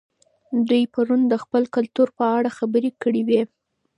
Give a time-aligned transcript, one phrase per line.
[0.67, 3.41] دوی پرون د خپل کلتور په اړه خبرې کړې وې.